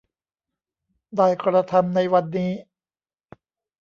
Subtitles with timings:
[1.15, 2.51] ได้กระทำในวันนี้